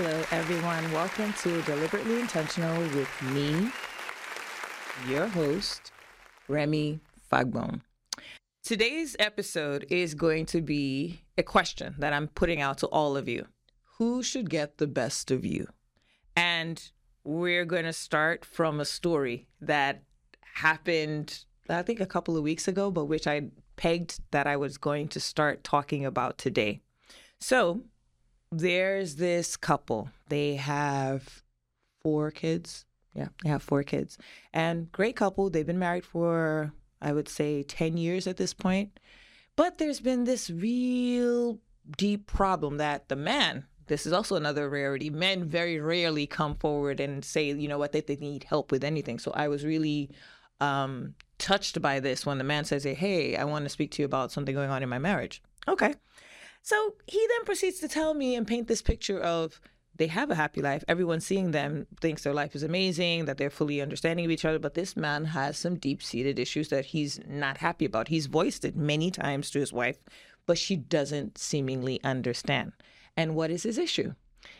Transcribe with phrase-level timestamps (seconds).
[0.00, 0.92] Hello, everyone.
[0.92, 3.68] Welcome to Deliberately Intentional with me,
[5.08, 5.90] your host,
[6.46, 7.80] Remy Fagbone.
[8.62, 13.28] Today's episode is going to be a question that I'm putting out to all of
[13.28, 13.46] you
[13.96, 15.66] Who should get the best of you?
[16.36, 16.80] And
[17.24, 20.04] we're going to start from a story that
[20.54, 24.78] happened, I think, a couple of weeks ago, but which I pegged that I was
[24.78, 26.82] going to start talking about today.
[27.40, 27.82] So,
[28.50, 30.10] there's this couple.
[30.28, 31.42] They have
[32.02, 32.84] four kids.
[33.14, 34.18] Yeah, they have four kids.
[34.52, 35.50] And great couple.
[35.50, 36.72] They've been married for,
[37.02, 39.00] I would say, 10 years at this point.
[39.56, 41.58] But there's been this real
[41.96, 47.00] deep problem that the man, this is also another rarity, men very rarely come forward
[47.00, 49.18] and say, you know what, that they need help with anything.
[49.18, 50.10] So I was really
[50.60, 54.06] um, touched by this when the man says, hey, I want to speak to you
[54.06, 55.42] about something going on in my marriage.
[55.66, 55.94] Okay.
[56.62, 59.60] So he then proceeds to tell me and paint this picture of
[59.98, 60.84] they have a happy life.
[60.86, 64.58] Everyone seeing them thinks their life is amazing, that they're fully understanding of each other.
[64.58, 68.08] But this man has some deep seated issues that he's not happy about.
[68.08, 69.98] He's voiced it many times to his wife,
[70.46, 72.72] but she doesn't seemingly understand.
[73.16, 74.14] And what is his issue?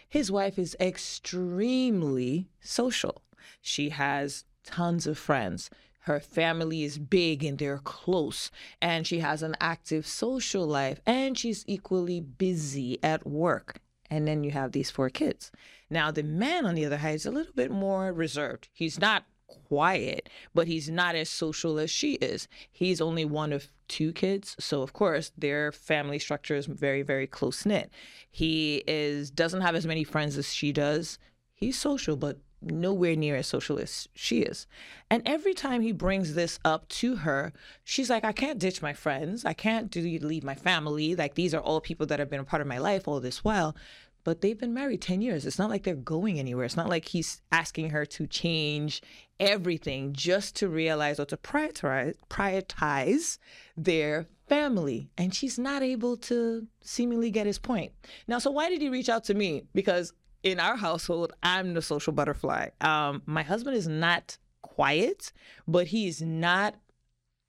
[0.09, 3.23] His wife is extremely social.
[3.61, 5.71] She has tons of friends.
[6.01, 11.37] Her family is big and they're close, and she has an active social life, and
[11.37, 13.81] she's equally busy at work.
[14.11, 15.51] And then you have these four kids.
[15.91, 18.69] Now, the man, on the other hand, is a little bit more reserved.
[18.73, 19.25] He's not
[19.69, 22.49] quiet, but he's not as social as she is.
[22.71, 27.27] He's only one of two kids, so of course their family structure is very, very
[27.27, 27.91] close knit.
[28.31, 31.19] He is doesn't have as many friends as she does.
[31.55, 34.67] He's social, but nowhere near as social as she is.
[35.11, 37.53] And every time he brings this up to her,
[37.85, 39.45] she's like, I can't ditch my friends.
[39.45, 41.15] I can't do leave my family.
[41.15, 43.45] Like these are all people that have been a part of my life all this
[43.45, 43.77] while.
[44.25, 45.47] But they've been married 10 years.
[45.47, 46.67] It's not like they're going anywhere.
[46.67, 49.01] It's not like he's asking her to change
[49.41, 53.39] everything just to realize or to prioritize, prioritize
[53.77, 55.09] their family.
[55.17, 57.93] And she's not able to seemingly get his point.
[58.27, 59.63] Now, so why did he reach out to me?
[59.73, 60.13] Because
[60.49, 62.69] in our household, I'm the social butterfly.
[62.81, 65.33] Um, my husband is not quiet,
[65.67, 66.75] but he's not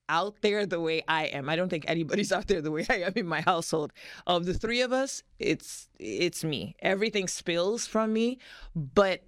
[0.08, 1.48] out there the way I am.
[1.48, 3.92] I don't think anybody's out there the way I am in my household.
[4.26, 6.76] Of the three of us, it's it's me.
[6.80, 8.38] Everything spills from me,
[8.74, 9.22] but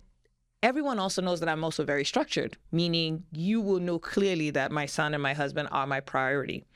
[0.63, 4.87] everyone also knows that I'm also very structured, meaning you will know clearly that my
[4.87, 6.67] son and my husband are my priority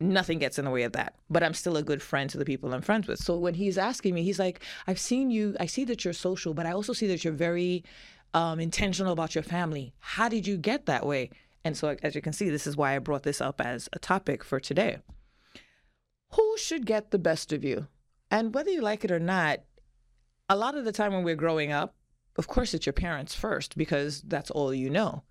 [0.00, 1.14] nothing gets in the way of that.
[1.28, 3.20] But I'm still a good friend to the people I'm friends with.
[3.20, 6.54] So when he's asking me, he's like, I've seen you, I see that you're social,
[6.54, 7.84] but I also see that you're very
[8.32, 9.92] um, intentional about your family.
[9.98, 11.30] How did you get that way?
[11.64, 13.98] And so, as you can see, this is why I brought this up as a
[13.98, 14.98] topic for today.
[16.32, 17.88] Who should get the best of you?
[18.30, 19.60] And whether you like it or not,
[20.48, 21.94] a lot of the time when we're growing up,
[22.36, 25.22] of course, it's your parents first because that's all you know.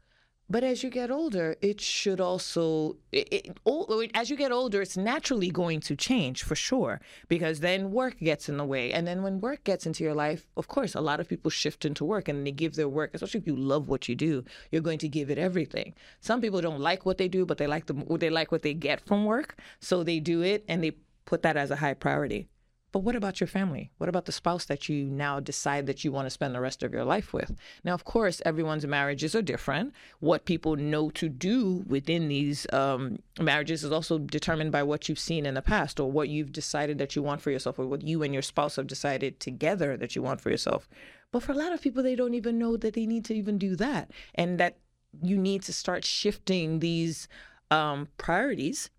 [0.52, 4.98] But as you get older, it should also, it, it, as you get older, it's
[4.98, 8.92] naturally going to change for sure, because then work gets in the way.
[8.92, 11.86] And then when work gets into your life, of course, a lot of people shift
[11.86, 14.82] into work and they give their work, especially if you love what you do, you're
[14.82, 15.94] going to give it everything.
[16.20, 18.74] Some people don't like what they do, but they like the, they like what they
[18.74, 19.60] get from work.
[19.80, 20.94] So they do it and they
[21.26, 22.48] put that as a high priority.
[22.92, 23.92] But what about your family?
[23.98, 26.82] What about the spouse that you now decide that you want to spend the rest
[26.82, 27.56] of your life with?
[27.84, 29.94] Now, of course, everyone's marriages are different.
[30.20, 35.20] What people know to do within these um, marriages is also determined by what you've
[35.20, 38.02] seen in the past or what you've decided that you want for yourself or what
[38.02, 40.90] you and your spouse have decided together that you want for yourself.
[41.32, 43.60] But for a lot of people, they don't even know that they need to even
[43.60, 44.78] do that and that
[45.22, 47.28] you need to start shifting these
[47.72, 48.90] um, priorities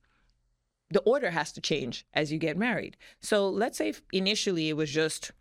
[0.91, 2.97] the order has to change as you get married.
[3.21, 5.33] So let's say initially it was just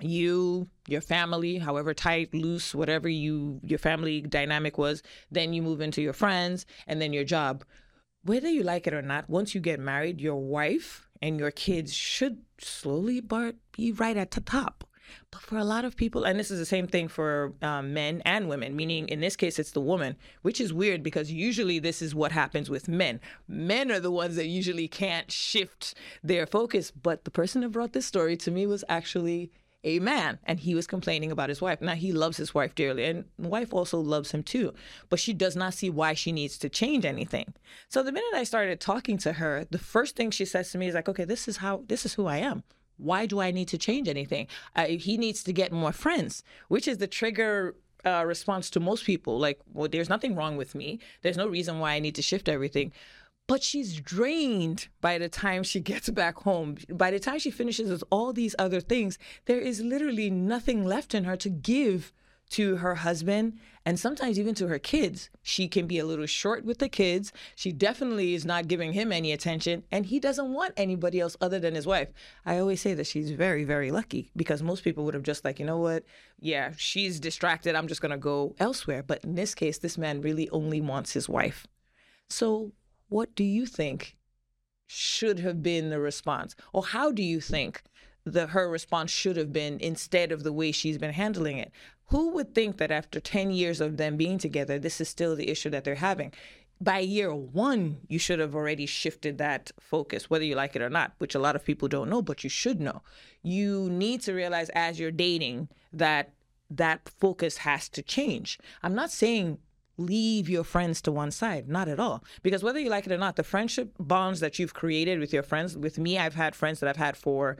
[0.00, 5.80] you, your family, however tight, loose, whatever you your family dynamic was, then you move
[5.80, 7.64] into your friends and then your job.
[8.24, 11.92] Whether you like it or not, once you get married, your wife and your kids
[11.92, 14.84] should slowly but be right at the top.
[15.30, 18.22] But for a lot of people, and this is the same thing for um, men
[18.24, 22.02] and women, meaning in this case, it's the woman, which is weird because usually this
[22.02, 23.20] is what happens with men.
[23.48, 26.90] Men are the ones that usually can't shift their focus.
[26.90, 29.50] But the person who brought this story to me was actually
[29.84, 31.80] a man and he was complaining about his wife.
[31.80, 34.72] Now he loves his wife dearly and the wife also loves him too,
[35.08, 37.54] but she does not see why she needs to change anything.
[37.88, 40.88] So the minute I started talking to her, the first thing she says to me
[40.88, 42.62] is like, "Okay, this is how this is who I am
[43.02, 44.46] why do I need to change anything?
[44.76, 49.04] Uh, he needs to get more friends, which is the trigger uh, response to most
[49.04, 49.38] people.
[49.38, 50.98] Like, well, there's nothing wrong with me.
[51.22, 52.92] There's no reason why I need to shift everything.
[53.48, 56.76] but she's drained by the time she gets back home.
[56.88, 61.14] By the time she finishes with all these other things, there is literally nothing left
[61.14, 62.12] in her to give
[62.52, 65.30] to her husband and sometimes even to her kids.
[65.42, 67.32] She can be a little short with the kids.
[67.56, 71.58] She definitely is not giving him any attention, and he doesn't want anybody else other
[71.58, 72.08] than his wife.
[72.44, 75.58] I always say that she's very, very lucky because most people would have just like,
[75.58, 76.04] you know what?
[76.38, 77.74] Yeah, she's distracted.
[77.74, 79.02] I'm just going to go elsewhere.
[79.02, 81.66] But in this case, this man really only wants his wife.
[82.28, 82.72] So,
[83.08, 84.16] what do you think
[84.86, 86.54] should have been the response?
[86.72, 87.82] Or how do you think
[88.24, 91.72] the her response should have been instead of the way she's been handling it?
[92.06, 95.48] Who would think that after 10 years of them being together, this is still the
[95.48, 96.32] issue that they're having?
[96.80, 100.90] By year one, you should have already shifted that focus, whether you like it or
[100.90, 103.02] not, which a lot of people don't know, but you should know.
[103.42, 106.32] You need to realize as you're dating that
[106.70, 108.58] that focus has to change.
[108.82, 109.58] I'm not saying
[109.96, 111.68] leave your friends to one side.
[111.68, 112.24] Not at all.
[112.42, 115.42] Because whether you like it or not, the friendship bonds that you've created with your
[115.42, 117.58] friends, with me, I've had friends that I've had for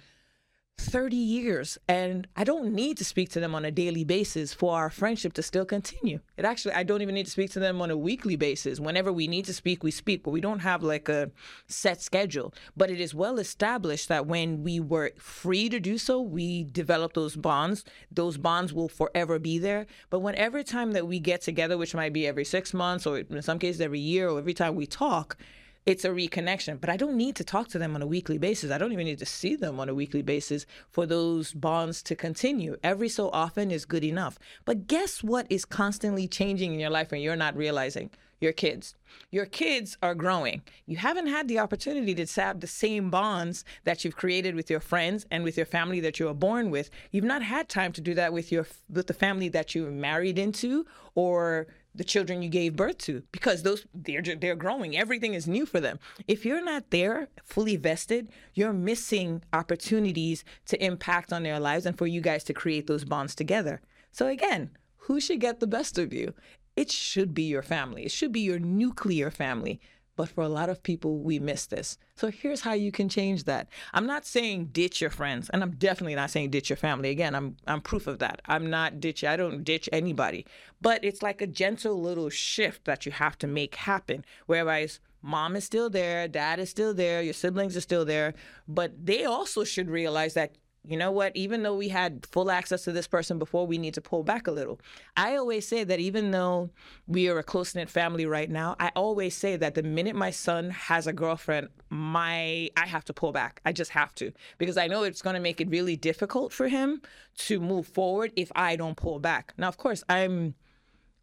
[0.93, 4.77] 30 years and I don't need to speak to them on a daily basis for
[4.77, 6.21] our friendship to still continue.
[6.37, 8.79] It actually I don't even need to speak to them on a weekly basis.
[8.79, 11.31] Whenever we need to speak, we speak, but we don't have like a
[11.67, 12.53] set schedule.
[12.77, 17.15] But it is well established that when we were free to do so, we develop
[17.15, 17.85] those bonds.
[18.11, 19.87] Those bonds will forever be there.
[20.11, 23.41] But whenever time that we get together, which might be every 6 months or in
[23.41, 25.39] some cases every year or every time we talk,
[25.85, 26.81] it's a reconnection.
[26.81, 28.71] But I don't need to talk to them on a weekly basis.
[28.71, 32.15] I don't even need to see them on a weekly basis for those bonds to
[32.15, 32.77] continue.
[32.83, 34.39] Every so often is good enough.
[34.65, 38.11] But guess what is constantly changing in your life and you're not realizing?
[38.41, 38.97] Your kids.
[39.31, 40.63] Your kids are growing.
[40.87, 44.81] You haven't had the opportunity to have the same bonds that you've created with your
[44.81, 46.91] friends and with your family that you were born with.
[47.13, 49.93] You've not had time to do that with your with the family that you were
[49.93, 54.97] married into or the children you gave birth to because those they're they're growing.
[54.97, 55.99] Everything is new for them.
[56.27, 61.97] If you're not there fully vested you're missing opportunities to impact on their lives and
[61.97, 63.81] for you guys to create those bonds together.
[64.11, 66.33] So again who should get the best of you?
[66.77, 68.05] It should be your family.
[68.05, 69.81] It should be your nuclear family
[70.17, 71.99] but for a lot of people, we miss this.
[72.17, 73.69] So here's how you can change that.
[73.93, 77.11] I'm not saying ditch your friends, and I'm definitely not saying ditch your family.
[77.11, 78.43] Again, I'm I'm proof of that.
[78.47, 79.25] I'm not ditch.
[79.25, 80.47] I don't ditch anybody.
[80.81, 84.25] But it's like a gentle little shift that you have to make happen.
[84.47, 88.35] Whereas mom is still there, dad is still there, your siblings are still there,
[88.67, 92.83] but they also should realize that you know what, even though we had full access
[92.85, 94.81] to this person before, we need to pull back a little.
[95.17, 96.71] I always say that even though
[97.07, 100.31] we are a close knit family right now, I always say that the minute my
[100.31, 103.61] son has a girlfriend, my I have to pull back.
[103.65, 106.67] I just have to because I know it's going to make it really difficult for
[106.67, 107.01] him
[107.39, 109.55] to move forward if I don't pull back.
[109.57, 110.55] Now, of course, I'm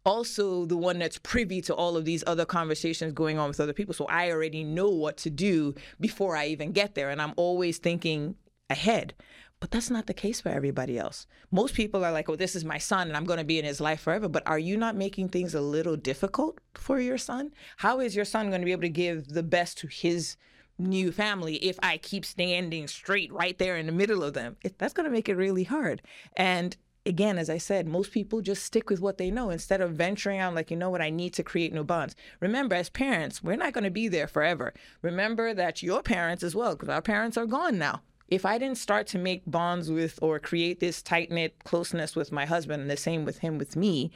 [0.06, 3.74] also the one that's privy to all of these other conversations going on with other
[3.74, 3.92] people.
[3.92, 7.10] So I already know what to do before I even get there.
[7.10, 8.36] And I'm always thinking
[8.70, 9.14] ahead.
[9.60, 11.26] But that's not the case for everybody else.
[11.50, 13.64] Most people are like, oh, this is my son and I'm going to be in
[13.66, 14.26] his life forever.
[14.26, 17.52] But are you not making things a little difficult for your son?
[17.76, 20.36] How is your son going to be able to give the best to his
[20.78, 24.56] new family if I keep standing straight right there in the middle of them?
[24.64, 26.00] It, that's going to make it really hard.
[26.38, 26.74] And
[27.04, 30.40] again, as I said, most people just stick with what they know instead of venturing
[30.40, 32.16] out, like, you know what, I need to create new bonds.
[32.40, 34.72] Remember, as parents, we're not going to be there forever.
[35.02, 38.78] Remember that your parents as well, because our parents are gone now if I didn't
[38.78, 42.90] start to make bonds with or create this tight knit closeness with my husband and
[42.90, 44.12] the same with him with me,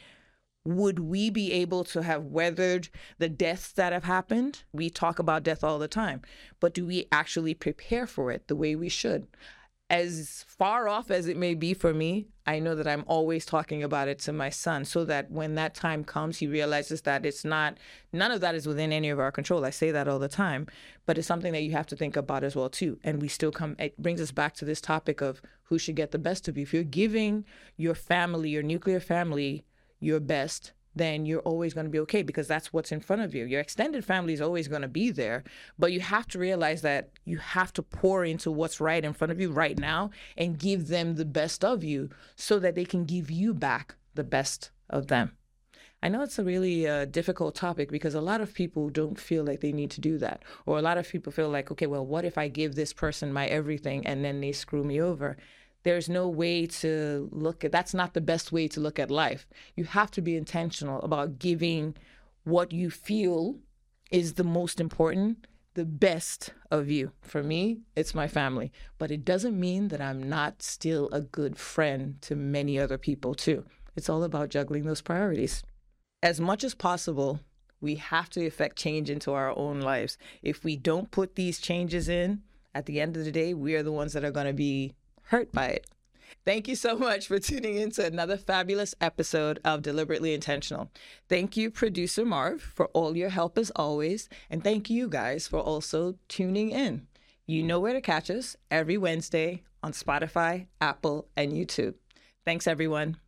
[0.64, 4.62] would we be able to have weathered the deaths that have happened?
[4.72, 6.22] We talk about death all the time,
[6.60, 9.26] but do we actually prepare for it the way we should?
[9.94, 13.84] As far off as it may be for me, I know that I'm always talking
[13.84, 17.44] about it to my son so that when that time comes, he realizes that it's
[17.44, 17.78] not,
[18.12, 19.64] none of that is within any of our control.
[19.64, 20.66] I say that all the time,
[21.06, 22.98] but it's something that you have to think about as well, too.
[23.04, 26.10] And we still come, it brings us back to this topic of who should get
[26.10, 26.64] the best of you.
[26.64, 27.44] If you're giving
[27.76, 29.64] your family, your nuclear family,
[30.00, 33.34] your best, then you're always going to be okay because that's what's in front of
[33.34, 33.44] you.
[33.44, 35.44] Your extended family is always going to be there,
[35.78, 39.32] but you have to realize that you have to pour into what's right in front
[39.32, 43.04] of you right now and give them the best of you so that they can
[43.04, 45.36] give you back the best of them.
[46.04, 49.42] I know it's a really uh, difficult topic because a lot of people don't feel
[49.42, 50.42] like they need to do that.
[50.66, 53.32] Or a lot of people feel like, okay, well, what if I give this person
[53.32, 55.38] my everything and then they screw me over?
[55.84, 59.46] There's no way to look at that's not the best way to look at life.
[59.76, 61.94] You have to be intentional about giving
[62.44, 63.56] what you feel
[64.10, 67.12] is the most important, the best of you.
[67.22, 71.56] For me, it's my family, but it doesn't mean that I'm not still a good
[71.56, 73.64] friend to many other people too.
[73.96, 75.62] It's all about juggling those priorities.
[76.22, 77.40] As much as possible,
[77.84, 80.16] We have to effect change into our own lives.
[80.42, 82.40] If we don't put these changes in,
[82.74, 84.94] at the end of the day, we are the ones that are going to be
[85.24, 85.86] hurt by it.
[86.44, 90.90] Thank you so much for tuning in to another fabulous episode of Deliberately Intentional.
[91.28, 94.28] Thank you, producer Marv, for all your help as always.
[94.50, 97.06] And thank you guys for also tuning in.
[97.46, 101.94] You know where to catch us every Wednesday on Spotify, Apple, and YouTube.
[102.44, 103.23] Thanks, everyone.